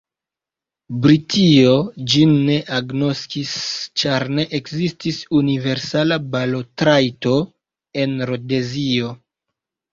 [1.01, 1.73] Britio
[2.13, 3.53] ĝin ne agnoskis,
[4.03, 7.39] ĉar ne ekzistis universala balotrajto
[8.07, 9.17] en Rodezio.